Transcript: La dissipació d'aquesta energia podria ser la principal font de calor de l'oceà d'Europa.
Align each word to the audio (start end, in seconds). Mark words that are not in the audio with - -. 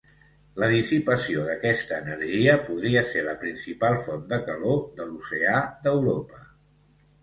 La 0.61 0.69
dissipació 0.69 1.43
d'aquesta 1.49 1.99
energia 2.05 2.57
podria 2.71 3.05
ser 3.13 3.23
la 3.31 3.37
principal 3.45 4.01
font 4.09 4.27
de 4.35 4.43
calor 4.51 4.85
de 5.01 5.11
l'oceà 5.15 5.65
d'Europa. 5.89 6.47